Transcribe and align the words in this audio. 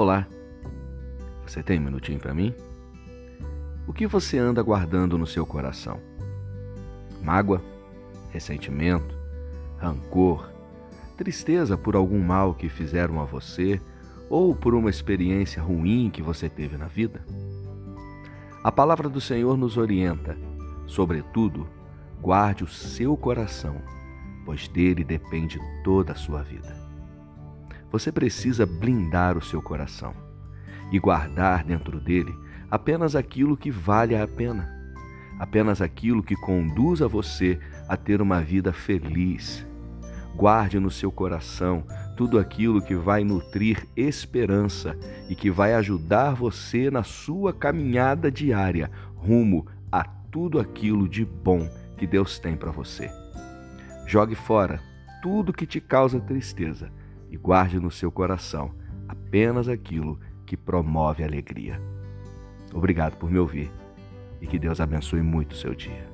Olá, 0.00 0.28
você 1.44 1.60
tem 1.60 1.80
um 1.80 1.82
minutinho 1.82 2.20
para 2.20 2.32
mim? 2.32 2.54
O 3.84 3.92
que 3.92 4.06
você 4.06 4.38
anda 4.38 4.62
guardando 4.62 5.18
no 5.18 5.26
seu 5.26 5.44
coração? 5.44 5.98
Mágoa, 7.20 7.60
ressentimento, 8.30 9.12
rancor, 9.76 10.52
tristeza 11.16 11.76
por 11.76 11.96
algum 11.96 12.22
mal 12.22 12.54
que 12.54 12.68
fizeram 12.68 13.20
a 13.20 13.24
você 13.24 13.80
ou 14.30 14.54
por 14.54 14.72
uma 14.72 14.88
experiência 14.88 15.60
ruim 15.60 16.10
que 16.10 16.22
você 16.22 16.48
teve 16.48 16.76
na 16.76 16.86
vida? 16.86 17.20
A 18.62 18.70
palavra 18.70 19.08
do 19.08 19.20
Senhor 19.20 19.56
nos 19.56 19.76
orienta, 19.76 20.38
sobretudo, 20.86 21.66
guarde 22.22 22.62
o 22.62 22.68
seu 22.68 23.16
coração, 23.16 23.82
pois 24.44 24.68
dele 24.68 25.02
depende 25.02 25.58
toda 25.82 26.12
a 26.12 26.14
sua 26.14 26.40
vida. 26.44 26.87
Você 27.90 28.12
precisa 28.12 28.66
blindar 28.66 29.36
o 29.36 29.42
seu 29.42 29.62
coração 29.62 30.14
e 30.92 30.98
guardar 30.98 31.64
dentro 31.64 32.00
dele 32.00 32.34
apenas 32.70 33.16
aquilo 33.16 33.56
que 33.56 33.70
vale 33.70 34.14
a 34.14 34.26
pena, 34.26 34.68
apenas 35.38 35.80
aquilo 35.80 36.22
que 36.22 36.36
conduz 36.36 37.00
a 37.00 37.06
você 37.06 37.58
a 37.88 37.96
ter 37.96 38.20
uma 38.20 38.42
vida 38.42 38.72
feliz. 38.72 39.66
Guarde 40.36 40.78
no 40.78 40.90
seu 40.90 41.10
coração 41.10 41.84
tudo 42.16 42.38
aquilo 42.38 42.82
que 42.82 42.94
vai 42.94 43.24
nutrir 43.24 43.86
esperança 43.96 44.96
e 45.28 45.34
que 45.34 45.50
vai 45.50 45.74
ajudar 45.74 46.34
você 46.34 46.90
na 46.90 47.02
sua 47.02 47.52
caminhada 47.52 48.30
diária 48.30 48.90
rumo 49.16 49.66
a 49.90 50.04
tudo 50.04 50.60
aquilo 50.60 51.08
de 51.08 51.24
bom 51.24 51.68
que 51.96 52.06
Deus 52.06 52.38
tem 52.38 52.54
para 52.54 52.70
você. 52.70 53.10
Jogue 54.06 54.34
fora 54.34 54.80
tudo 55.22 55.52
que 55.52 55.66
te 55.66 55.80
causa 55.80 56.20
tristeza 56.20 56.92
e 57.30 57.36
guarde 57.36 57.78
no 57.78 57.90
seu 57.90 58.10
coração 58.10 58.74
apenas 59.06 59.68
aquilo 59.68 60.18
que 60.46 60.56
promove 60.56 61.22
alegria. 61.22 61.80
Obrigado 62.72 63.16
por 63.16 63.30
me 63.30 63.38
ouvir 63.38 63.70
e 64.40 64.46
que 64.46 64.58
Deus 64.58 64.80
abençoe 64.80 65.22
muito 65.22 65.52
o 65.52 65.56
seu 65.56 65.74
dia. 65.74 66.06